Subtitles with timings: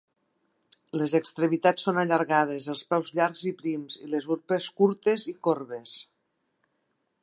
[1.01, 5.97] Les extremitats són allargades, els peus llargs i prims i les urpes curtes i corbes.